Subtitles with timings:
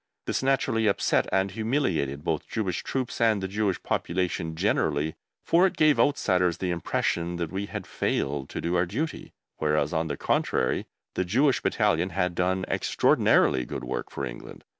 [0.25, 5.77] This naturally upset and humiliated both Jewish troops and the Jewish population generally, for it
[5.77, 10.17] gave outsiders the impression that we had failed to do our duty, whereas, on the
[10.17, 14.63] contrary, the Jewish Battalion had done extraordinarily good work for England.